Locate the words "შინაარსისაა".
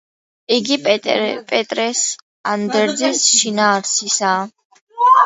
3.35-4.41